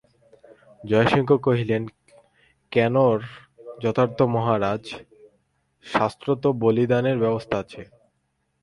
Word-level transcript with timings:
জয়সিংহ 0.83 1.29
কহিলেন, 1.45 1.83
কেন 2.71 2.95
র 3.17 3.21
যথার্থ 3.83 4.19
মহারাজ, 4.35 4.83
শাস্ত্রে 5.85 6.33
তো 6.43 6.49
বলিদানের 6.63 7.17
ব্যবস্থা 7.23 7.55
আছে। 7.63 7.81